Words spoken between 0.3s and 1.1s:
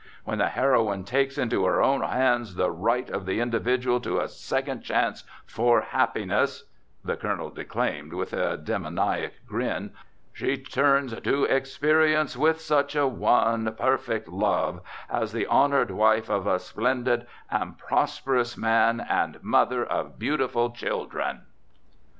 the heroine